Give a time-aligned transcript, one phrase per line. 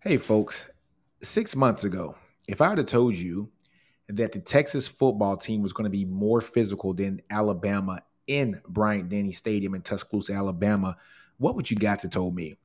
[0.00, 0.70] Hey, folks,
[1.20, 2.14] six months ago,
[2.46, 3.50] if I had told you
[4.08, 9.08] that the Texas football team was going to be more physical than Alabama in Bryant
[9.08, 10.96] Denny Stadium in Tuscaloosa, Alabama,
[11.38, 12.58] what would you guys have told me?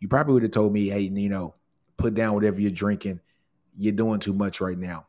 [0.00, 1.54] You probably would have told me, hey, Nino,
[1.96, 3.20] put down whatever you're drinking.
[3.78, 5.06] You're doing too much right now.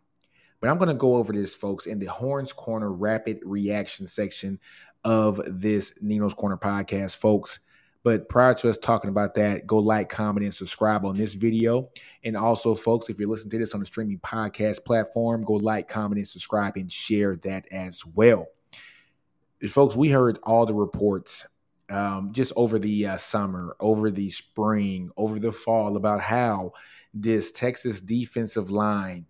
[0.59, 4.59] But I'm going to go over this, folks, in the Horns Corner rapid reaction section
[5.03, 7.59] of this Nino's Corner podcast, folks.
[8.03, 11.89] But prior to us talking about that, go like, comment, and subscribe on this video.
[12.23, 15.87] And also, folks, if you're listening to this on a streaming podcast platform, go like,
[15.87, 18.47] comment, and subscribe and share that as well.
[19.69, 21.45] Folks, we heard all the reports
[21.91, 26.73] um, just over the uh, summer, over the spring, over the fall about how
[27.13, 29.25] this Texas defensive line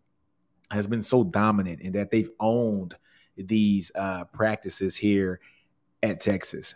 [0.70, 2.96] has been so dominant and that they've owned
[3.36, 5.40] these uh, practices here
[6.04, 6.76] at Texas.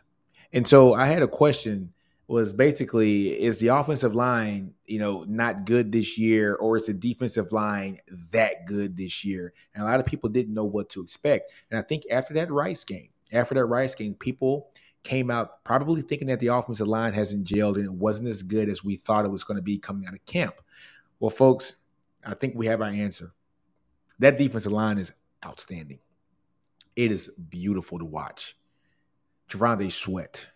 [0.53, 1.93] And so I had a question
[2.27, 6.93] was basically is the offensive line, you know, not good this year or is the
[6.93, 7.99] defensive line
[8.31, 9.53] that good this year?
[9.73, 11.51] And a lot of people didn't know what to expect.
[11.69, 14.69] And I think after that Rice game, after that Rice game, people
[15.03, 18.69] came out probably thinking that the offensive line hasn't gelled and it wasn't as good
[18.69, 20.55] as we thought it was going to be coming out of camp.
[21.19, 21.75] Well, folks,
[22.25, 23.33] I think we have our answer.
[24.17, 25.11] That defensive line is
[25.45, 25.99] outstanding.
[26.95, 28.55] It is beautiful to watch.
[29.49, 30.47] T'Vondre Sweat,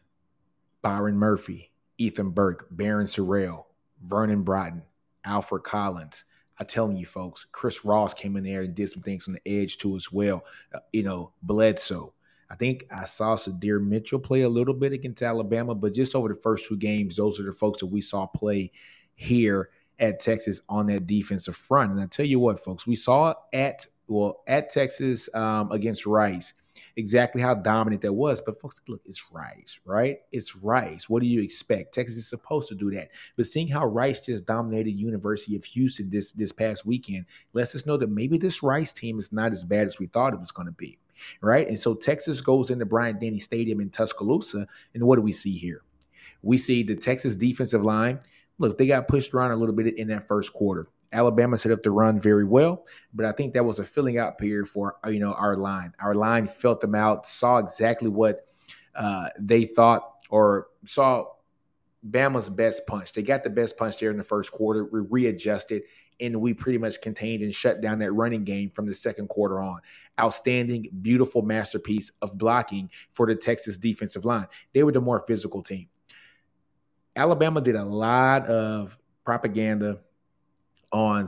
[0.82, 3.66] Byron Murphy, Ethan Burke, Barryn Sorrell,
[4.02, 4.84] Vernon Broughton,
[5.23, 6.26] Alfred Collins.
[6.59, 9.62] I'm telling you, folks, Chris Ross came in there and did some things on the
[9.62, 10.44] edge too as well.
[10.73, 12.14] Uh, you know, Bledsoe.
[12.50, 16.30] I think I saw Sydir Mitchell play a little bit against Alabama, but just over
[16.30, 18.72] the first two games, those are the folks that we saw play
[19.14, 21.92] here at Texas on that defensive front.
[21.92, 26.54] And I tell you what, folks, we saw at well at Texas um, against Rice
[27.00, 28.42] exactly how dominant that was.
[28.42, 30.19] But folks, look, it's Rice, right?
[30.31, 31.09] It's Rice.
[31.09, 31.95] What do you expect?
[31.95, 33.09] Texas is supposed to do that.
[33.38, 37.86] But seeing how Rice just dominated University of Houston this this past weekend lets us
[37.86, 40.52] know that maybe this Rice team is not as bad as we thought it was
[40.52, 41.00] going to be,
[41.42, 41.67] right?
[41.67, 45.58] And so Texas goes into Bryant Denny Stadium in Tuscaloosa, and what do we see
[45.58, 45.81] here?
[46.42, 48.20] We see the Texas defensive line.
[48.58, 50.87] Look, they got pushed around a little bit in that first quarter.
[51.11, 54.37] Alabama set up the run very well, but I think that was a filling out
[54.37, 55.93] period for uh, you know our line.
[55.99, 58.45] Our line felt them out, saw exactly what
[58.95, 61.25] uh, they thought or saw
[62.08, 63.14] Bama's best punch.
[63.14, 64.86] They got the best punch there in the first quarter.
[64.86, 65.83] We readjusted
[66.19, 69.59] and we pretty much contained and shut down that running game from the second quarter
[69.59, 69.80] on.
[70.19, 74.48] Outstanding, beautiful masterpiece of blocking for the Texas defensive line.
[74.73, 75.87] They were the more physical team.
[77.15, 80.02] Alabama did a lot of propaganda
[80.92, 81.27] on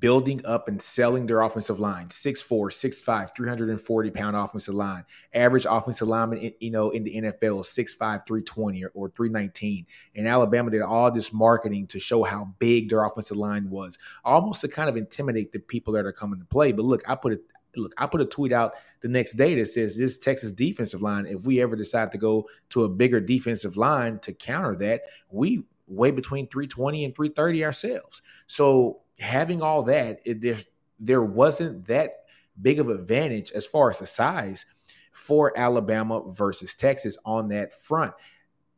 [0.00, 2.08] building up and selling their offensive line.
[2.08, 5.04] 6'4 6'5 340 pound offensive line.
[5.32, 9.86] Average offensive lineman in, you know in the nfl is 6'5 320 or, or 319
[10.14, 14.60] and alabama did all this marketing to show how big their offensive line was almost
[14.60, 16.72] to kind of intimidate the people that are coming to play.
[16.72, 17.42] But look i put it
[17.76, 21.26] look, I put a tweet out the next day that says this Texas defensive line,
[21.26, 25.64] if we ever decide to go to a bigger defensive line to counter that, we
[25.88, 28.22] way between 320 and 330 ourselves.
[28.46, 30.58] So having all that, it, there,
[31.00, 32.24] there wasn't that
[32.60, 34.66] big of advantage as far as the size
[35.12, 38.14] for Alabama versus Texas on that front.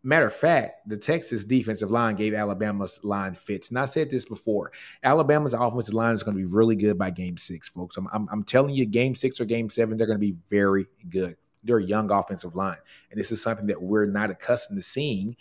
[0.02, 3.68] Matter of fact, the Texas defensive line gave Alabama's line fits.
[3.68, 4.72] And I said this before
[5.02, 7.98] Alabama's offensive line is going to be really good by game six, folks.
[7.98, 10.86] I'm, I'm, I'm telling you, game six or game seven, they're going to be very
[11.10, 11.36] good.
[11.62, 12.78] They're a young offensive line.
[13.10, 15.36] And this is something that we're not accustomed to seeing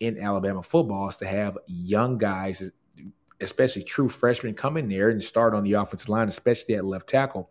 [0.00, 2.70] in Alabama football is to have young guys,
[3.40, 7.08] especially true freshmen, come in there and start on the offensive line, especially at left
[7.08, 7.50] tackle.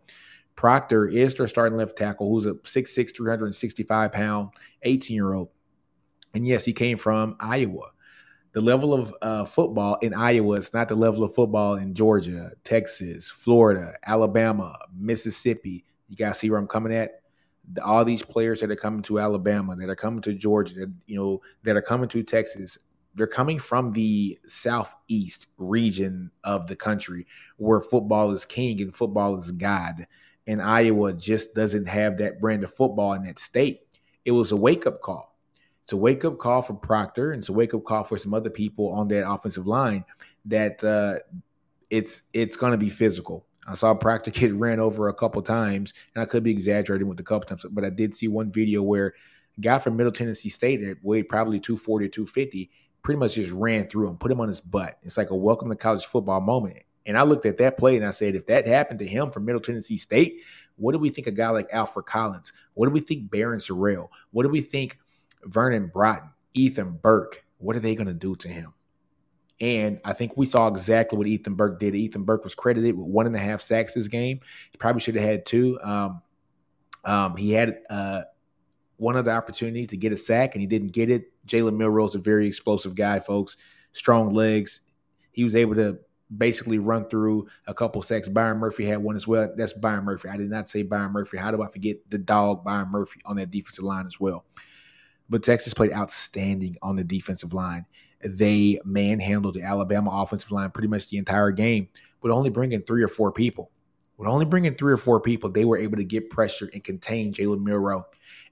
[0.56, 4.50] Proctor is their starting left tackle, who's a 6'6, 365 pound
[4.82, 5.50] 18 year old.
[6.34, 7.90] And yes, he came from Iowa.
[8.52, 12.52] The level of uh, football in Iowa is not the level of football in Georgia,
[12.64, 15.84] Texas, Florida, Alabama, Mississippi.
[16.08, 17.22] You guys see where I'm coming at?
[17.82, 21.16] All these players that are coming to Alabama, that are coming to Georgia, that, you
[21.16, 22.78] know, that are coming to Texas,
[23.14, 27.26] they're coming from the southeast region of the country
[27.56, 30.06] where football is king and football is God.
[30.46, 33.80] And Iowa just doesn't have that brand of football in that state.
[34.24, 35.36] It was a wake up call.
[35.82, 38.34] It's a wake up call for Proctor, and it's a wake up call for some
[38.34, 40.04] other people on that offensive line
[40.44, 41.18] that uh,
[41.90, 43.46] it's it's going to be physical.
[43.68, 47.18] I saw Proctor get ran over a couple times, and I could be exaggerating with
[47.18, 49.14] the couple times, but I did see one video where
[49.58, 52.70] a guy from Middle Tennessee State that weighed probably 240 250
[53.02, 54.98] pretty much just ran through him, put him on his butt.
[55.02, 56.78] It's like a welcome to college football moment.
[57.04, 59.44] And I looked at that play and I said, if that happened to him from
[59.44, 60.42] Middle Tennessee State,
[60.76, 62.52] what do we think a guy like Alfred Collins?
[62.74, 64.08] What do we think Barryn Sorrell?
[64.30, 64.98] What do we think
[65.44, 67.44] Vernon Broughton, Ethan Burke?
[67.58, 68.74] What are they going to do to him?
[69.60, 71.94] And I think we saw exactly what Ethan Burke did.
[71.94, 74.40] Ethan Burke was credited with one and a half sacks this game.
[74.70, 75.80] He probably should have had two.
[75.82, 76.22] Um,
[77.04, 78.22] um, he had uh,
[78.98, 81.32] one other opportunity to get a sack, and he didn't get it.
[81.46, 83.56] Jalen Milroe's a very explosive guy, folks.
[83.92, 84.80] Strong legs.
[85.32, 85.98] He was able to
[86.36, 88.28] basically run through a couple sacks.
[88.28, 89.52] Byron Murphy had one as well.
[89.56, 90.28] That's Byron Murphy.
[90.28, 91.38] I did not say Byron Murphy.
[91.38, 94.44] How do I forget the dog Byron Murphy on that defensive line as well?
[95.28, 97.86] But Texas played outstanding on the defensive line.
[98.24, 101.88] They manhandled the Alabama offensive line pretty much the entire game,
[102.20, 103.70] but only bringing three or four people.
[104.16, 107.32] With only bringing three or four people, they were able to get pressure and contain
[107.32, 108.04] Jalen Milroe.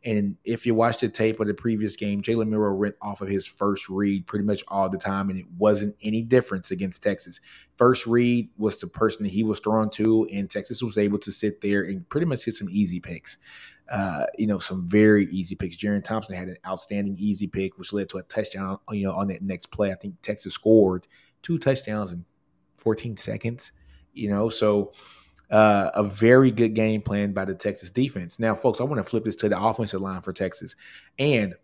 [0.04, 3.28] And if you watch the tape of the previous game, Jalen Milroe went off of
[3.28, 7.40] his first read pretty much all the time, and it wasn't any difference against Texas.
[7.76, 11.32] First read was the person that he was thrown to, and Texas was able to
[11.32, 13.38] sit there and pretty much hit some easy picks.
[13.90, 15.76] Uh, you know, some very easy picks.
[15.76, 18.78] Jerrin Thompson had an outstanding easy pick, which led to a touchdown.
[18.90, 21.06] You know, on that next play, I think Texas scored
[21.42, 22.24] two touchdowns in
[22.78, 23.72] 14 seconds.
[24.12, 24.92] You know, so
[25.50, 28.40] uh, a very good game plan by the Texas defense.
[28.40, 30.74] Now, folks, I want to flip this to the offensive line for Texas.
[31.18, 31.54] And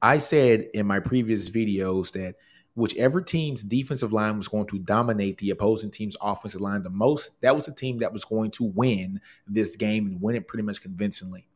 [0.00, 2.36] I said in my previous videos that
[2.78, 7.32] whichever team's defensive line was going to dominate the opposing team's offensive line the most,
[7.40, 10.62] that was the team that was going to win this game and win it pretty
[10.62, 11.48] much convincingly.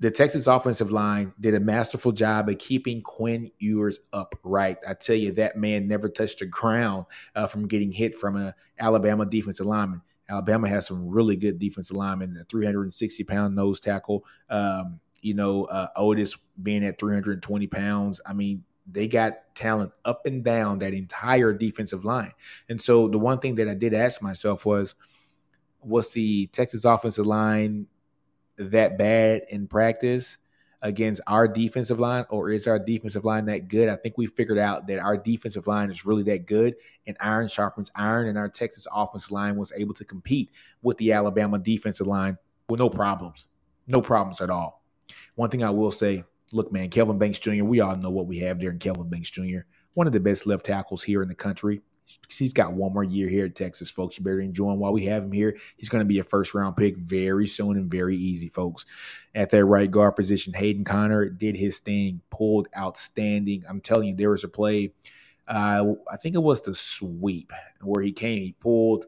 [0.00, 4.78] The Texas offensive line did a masterful job of keeping Quinn Ewers upright.
[4.86, 7.06] I tell you, that man never touched the ground
[7.36, 10.02] uh, from getting hit from an Alabama defensive lineman.
[10.28, 14.24] Alabama has some really good defensive linemen, a 360 pound nose tackle.
[14.50, 18.20] Um, you know, uh, Otis being at 320 pounds.
[18.26, 22.32] I mean, they got talent up and down that entire defensive line.
[22.68, 24.94] And so the one thing that I did ask myself was,
[25.82, 27.86] was the Texas offensive line
[28.58, 30.38] that bad in practice?
[30.82, 33.88] against our defensive line, or is our defensive line that good?
[33.88, 37.48] I think we figured out that our defensive line is really that good, and iron
[37.48, 40.50] sharpens iron, and our Texas offensive line was able to compete
[40.82, 42.38] with the Alabama defensive line
[42.68, 43.46] with no problems,
[43.86, 44.82] no problems at all.
[45.34, 48.38] One thing I will say, look, man, Kelvin Banks Jr., we all know what we
[48.40, 49.60] have there in Kelvin Banks Jr.,
[49.94, 51.82] one of the best left tackles here in the country
[52.28, 54.18] he's got one more year here at Texas, folks.
[54.18, 55.56] You better enjoy him while we have him here.
[55.76, 58.86] He's going to be a first round pick very soon and very easy, folks.
[59.34, 63.64] At that right guard position, Hayden Conner did his thing, pulled outstanding.
[63.68, 64.92] I'm telling you, there was a play.
[65.48, 69.06] Uh, I think it was the sweep where he came, he pulled,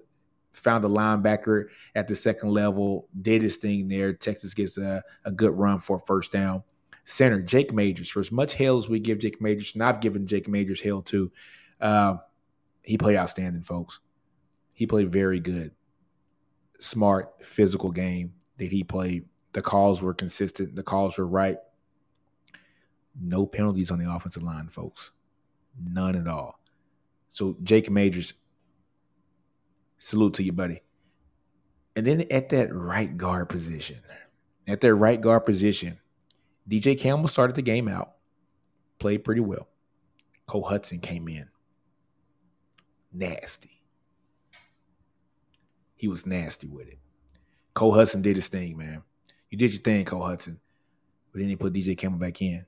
[0.52, 1.64] found the linebacker
[1.94, 4.12] at the second level, did his thing there.
[4.12, 6.62] Texas gets a, a good run for a first down.
[7.08, 8.10] Center, Jake Majors.
[8.10, 11.00] For as much hail as we give Jake Majors, and I've given Jake Majors hail
[11.00, 11.32] too.
[11.80, 12.18] Uh,
[12.82, 14.00] he played outstanding, folks.
[14.74, 15.72] He played very good,
[16.78, 19.24] smart, physical game that he played.
[19.54, 20.76] The calls were consistent.
[20.76, 21.56] The calls were right.
[23.18, 25.10] No penalties on the offensive line, folks.
[25.82, 26.60] None at all.
[27.30, 28.34] So Jake Majors,
[29.96, 30.82] salute to you, buddy.
[31.96, 33.96] And then at that right guard position,
[34.66, 36.00] at that right guard position,
[36.68, 38.12] DJ Campbell started the game out,
[38.98, 39.68] played pretty well.
[40.46, 41.48] Cole Hudson came in
[43.12, 43.82] nasty.
[45.96, 46.98] He was nasty with it.
[47.74, 49.02] Cole Hudson did his thing, man.
[49.50, 50.60] You did your thing, Cole Hudson.
[51.32, 52.64] But then he put DJ Campbell back in.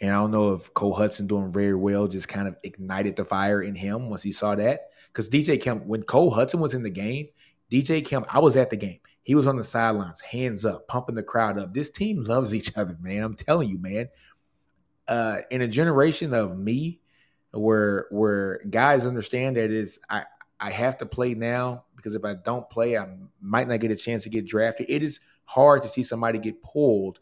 [0.00, 3.24] And I don't know if Cole Hudson doing very well just kind of ignited the
[3.24, 4.90] fire in him once he saw that.
[5.08, 7.28] Because DJ Campbell, when Cole Hudson was in the game,
[7.70, 9.00] DJ Campbell, I was at the game.
[9.26, 11.74] He was on the sidelines, hands up, pumping the crowd up.
[11.74, 13.24] This team loves each other, man.
[13.24, 14.08] I'm telling you, man.
[15.08, 17.00] Uh, in a generation of me
[17.50, 20.26] where where guys understand that is I
[20.60, 23.08] I have to play now because if I don't play, I
[23.40, 24.86] might not get a chance to get drafted.
[24.88, 27.18] It is hard to see somebody get pulled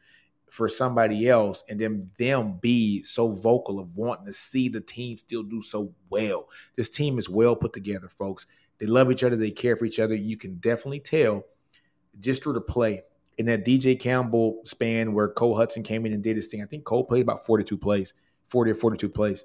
[0.51, 5.17] for somebody else and then them be so vocal of wanting to see the team
[5.17, 6.51] still do so well.
[6.77, 8.45] This team is well put together, folks.
[8.79, 10.15] They love each other, they care for each other.
[10.15, 11.45] You can definitely tell
[12.21, 13.03] just through the play.
[13.37, 16.67] In that DJ Campbell span where Cole Hudson came in and did his thing, I
[16.67, 19.45] think Cole played about 42 plays, 40 or 42 plays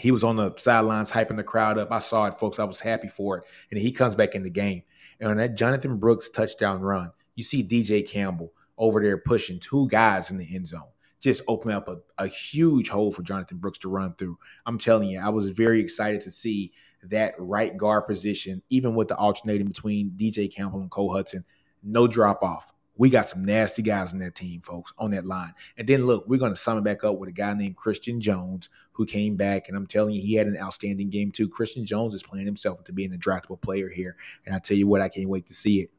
[0.00, 1.90] he was on the sidelines hyping the crowd up.
[1.90, 2.58] I saw it, folks.
[2.58, 3.44] I was happy for it.
[3.70, 4.82] And he comes back in the game.
[5.20, 9.88] And on that Jonathan Brooks touchdown run, you see DJ Campbell over there pushing two
[9.88, 10.88] guys in the end zone.
[11.20, 14.38] Just open up a, a huge hole for Jonathan Brooks to run through.
[14.66, 16.72] I'm telling you, I was very excited to see
[17.04, 21.44] that right guard position, even with the alternating between DJ Campbell and Cole Hudson,
[21.82, 22.72] no drop off.
[22.96, 25.54] We got some nasty guys in that team, folks, on that line.
[25.76, 28.20] And then look, we're going to sum it back up with a guy named Christian
[28.20, 29.68] Jones who came back.
[29.68, 31.48] And I'm telling you, he had an outstanding game too.
[31.48, 34.16] Christian Jones is playing himself into being a draftable player here.
[34.44, 35.90] And I tell you what, I can't wait to see it.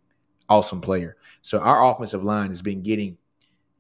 [0.50, 1.16] Awesome player.
[1.42, 3.18] So our offensive line has been getting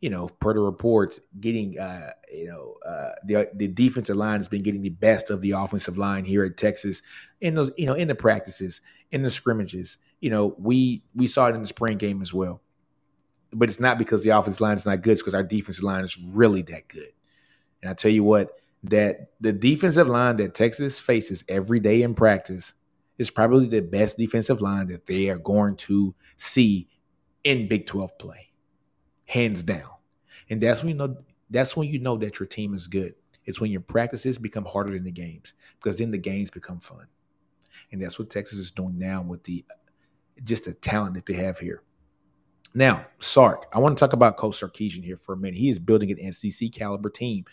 [0.01, 4.47] you know, per the reports, getting uh, you know uh, the the defensive line has
[4.47, 7.01] been getting the best of the offensive line here at Texas
[7.41, 9.97] in those you know in the practices, in the scrimmages.
[10.21, 12.61] You know, we we saw it in the spring game as well,
[13.51, 16.03] but it's not because the offensive line is not good; it's because our defensive line
[16.03, 17.11] is really that good.
[17.81, 18.51] And I tell you what,
[18.83, 22.73] that the defensive line that Texas faces every day in practice
[23.17, 26.87] is probably the best defensive line that they are going to see
[27.43, 28.48] in Big 12 play
[29.29, 29.89] hands down.
[30.49, 31.17] And that's when you know
[31.49, 33.13] that's when you know that your team is good.
[33.45, 37.07] It's when your practices become harder than the games because then the games become fun.
[37.91, 39.63] And that's what Texas is doing now with the
[40.43, 41.83] just the talent that they have here.
[42.73, 45.55] Now, Sark, I want to talk about Coach Sarkisian here for a minute.
[45.57, 47.45] He is building an SEC caliber team,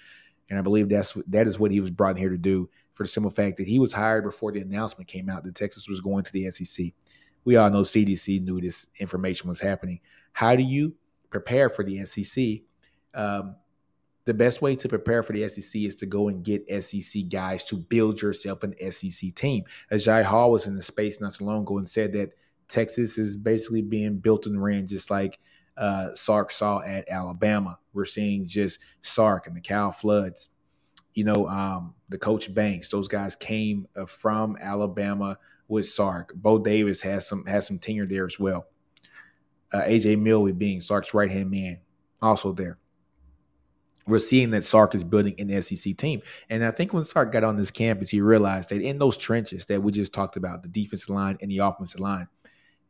[0.48, 2.70] and I believe that's that is what he was brought here to do.
[2.94, 5.86] For the simple fact that he was hired before the announcement came out that Texas
[5.86, 6.86] was going to the SEC.
[7.44, 10.00] We all know CDC knew this information was happening.
[10.32, 10.94] How do you
[11.30, 12.60] prepare for the SEC,
[13.14, 13.56] um,
[14.26, 17.64] the best way to prepare for the SEC is to go and get SEC guys
[17.64, 19.64] to build yourself an SEC team.
[19.90, 22.32] Agiye Hall was in the space not too long ago and said that
[22.68, 25.38] Texas is basically being built and ran just like
[25.76, 27.78] uh, Sark saw at Alabama.
[27.92, 30.48] We're seeing just Sark and the Kyle Floods,
[31.14, 32.88] you know, um, the Coach Banks.
[32.88, 36.34] Those guys came uh, from Alabama with Sark.
[36.34, 38.66] Bo Davis has some has some tenure there as well
[39.76, 41.80] uh, AJ Milwee being Sark's right hand man,
[42.22, 42.78] also there.
[44.06, 46.22] We're seeing that Sark is building an SEC team.
[46.48, 49.64] And I think when Sark got on this campus, he realized that in those trenches
[49.66, 52.28] that we just talked about, the defensive line and the offensive line,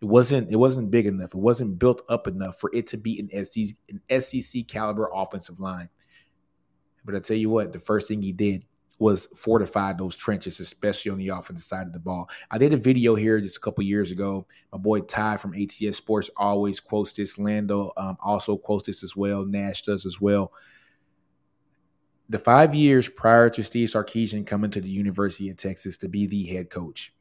[0.02, 1.31] it wasn't it wasn't big enough.
[1.31, 5.59] It wasn't built up enough for it to be an SEC an SEC caliber offensive
[5.59, 5.88] line.
[7.02, 8.64] But I tell you what, the first thing he did
[8.99, 12.29] was fortify those trenches, especially on the offensive side of the ball.
[12.50, 14.47] I did a video here just a couple years ago.
[14.73, 17.38] My boy Ty from ATS Sports always quotes this.
[17.38, 19.45] Lando um, also quotes this as well.
[19.45, 20.53] Nash does as well.
[22.29, 26.26] The five years prior to Steve Sarkisian coming to the University of Texas to be
[26.26, 27.12] the head coach,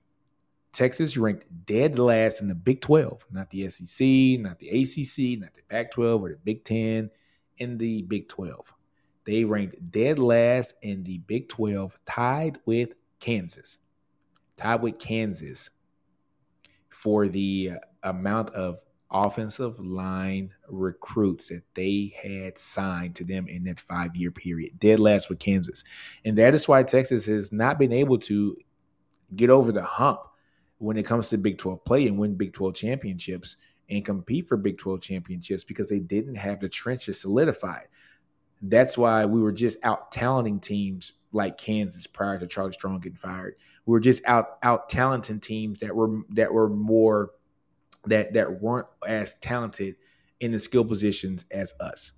[0.72, 5.54] Texas ranked dead last in the Big 12, not the SEC, not the ACC, not
[5.54, 7.12] the Pac 12 or the Big 10,
[7.58, 8.74] in the Big 12.
[9.26, 13.78] They ranked dead last in the Big 12, tied with Kansas.
[14.56, 15.72] Tied with Kansas
[16.90, 23.64] for the uh, amount of offensive line recruits that they had signed to them in
[23.64, 24.80] that five year period.
[24.80, 25.84] Dead last with Kansas.
[26.24, 28.56] And that is why Texas has not been able to
[29.36, 30.22] get over the hump
[30.78, 33.58] when it comes to Big 12 play and win Big 12 championships
[33.90, 37.88] and compete for Big 12 championships because they didn't have the trenches solidified.
[38.70, 43.18] That's why we were just out talenting teams like Kansas prior to Charlie Strong getting
[43.18, 43.56] fired.
[43.86, 47.32] We were just out out talenting teams that were that were more
[48.06, 49.96] that that weren't as talented
[50.40, 52.14] in the skill positions as us.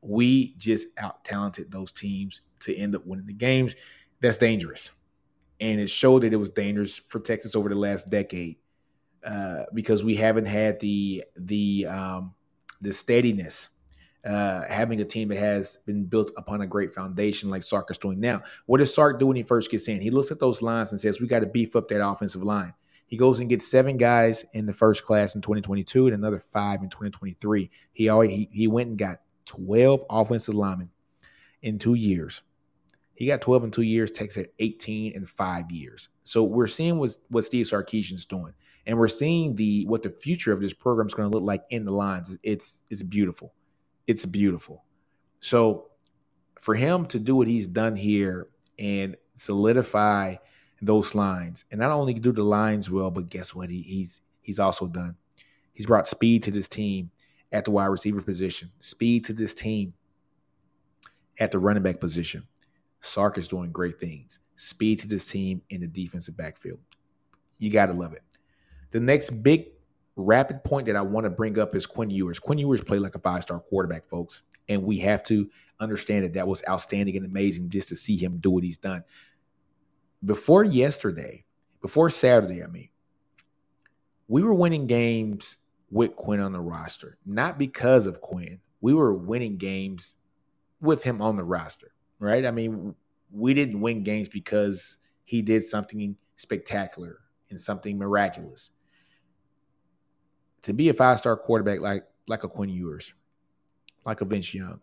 [0.00, 3.74] We just out talented those teams to end up winning the games.
[4.20, 4.90] That's dangerous,
[5.60, 8.56] and it showed that it was dangerous for Texas over the last decade
[9.24, 12.34] uh, because we haven't had the the um,
[12.80, 13.70] the steadiness
[14.24, 17.98] uh, having a team that has been built upon a great foundation like Sark is
[17.98, 18.42] doing now.
[18.66, 20.00] What does Sark do when he first gets in?
[20.00, 22.74] He looks at those lines and says, We got to beef up that offensive line.
[23.06, 26.82] He goes and gets seven guys in the first class in 2022 and another five
[26.82, 27.70] in 2023.
[27.92, 30.90] He he, he went and got 12 offensive linemen
[31.60, 32.42] in two years.
[33.14, 36.08] He got 12 in two years, takes it 18 in five years.
[36.24, 38.54] So we're seeing what, what Steve Sarkisian's doing.
[38.86, 41.64] And we're seeing the what the future of this program is going to look like
[41.70, 42.36] in the lines.
[42.42, 43.54] It's it's beautiful
[44.06, 44.84] it's beautiful.
[45.40, 45.90] So
[46.58, 50.36] for him to do what he's done here and solidify
[50.80, 53.70] those lines, and not only do the lines well, but guess what?
[53.70, 55.16] He, he's he's also done.
[55.72, 57.10] He's brought speed to this team
[57.52, 59.94] at the wide receiver position, speed to this team
[61.38, 62.46] at the running back position.
[63.00, 64.40] Sark is doing great things.
[64.56, 66.78] Speed to this team in the defensive backfield.
[67.58, 68.22] You got to love it.
[68.92, 69.66] The next big
[70.16, 72.38] rapid point that I want to bring up is Quinn Ewers.
[72.38, 74.42] Quinn Ewers played like a five star quarterback, folks.
[74.68, 78.38] And we have to understand that that was outstanding and amazing just to see him
[78.38, 79.04] do what he's done.
[80.24, 81.44] Before yesterday,
[81.82, 82.88] before Saturday, I mean,
[84.26, 85.58] we were winning games
[85.90, 88.60] with Quinn on the roster, not because of Quinn.
[88.80, 90.14] We were winning games
[90.80, 92.46] with him on the roster, right?
[92.46, 92.94] I mean,
[93.30, 97.18] we didn't win games because he did something spectacular
[97.50, 98.70] and something miraculous
[100.64, 103.14] to be a five star quarterback like like a Quinn Ewers,
[104.04, 104.80] like a Vince Young.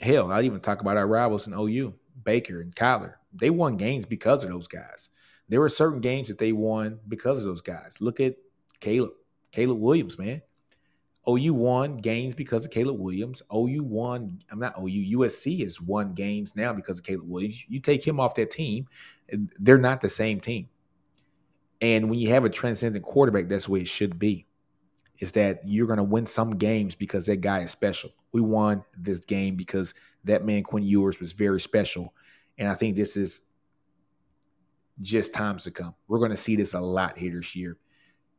[0.00, 3.14] Hell, I'll even talk about our rivals in OU, Baker and Kyler.
[3.32, 5.08] They won games because of those guys.
[5.48, 7.96] There were certain games that they won because of those guys.
[8.00, 8.36] Look at
[8.80, 9.12] Caleb,
[9.52, 10.42] Caleb Williams, man.
[11.28, 13.42] OU won games because of Caleb Williams.
[13.52, 17.64] OU won, I'm not OU, USC has won games now because of Caleb Williams.
[17.68, 18.86] You take him off that team,
[19.58, 20.68] they're not the same team.
[21.80, 24.46] And when you have a transcendent quarterback, that's the way it should be.
[25.18, 28.10] Is that you're going to win some games because that guy is special.
[28.32, 32.12] We won this game because that man Quinn Ewers was very special,
[32.58, 33.40] and I think this is
[35.00, 35.94] just times to come.
[36.08, 37.78] We're going to see this a lot here this year.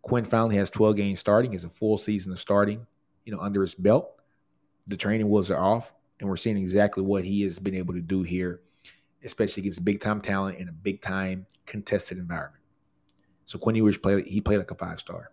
[0.01, 2.85] Quinn finally has 12 games starting, has a full season of starting,
[3.25, 4.09] you know, under his belt.
[4.87, 8.01] The training wheels are off, and we're seeing exactly what he has been able to
[8.01, 8.61] do here,
[9.23, 12.56] especially against big time talent in a big time contested environment.
[13.47, 15.31] So Quinn Ewers played he played like a five star.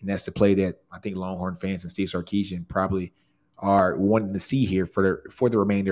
[0.00, 3.12] And that's the play that I think Longhorn fans and Steve Sarkisian probably
[3.58, 5.88] are wanting to see here for the for the remainder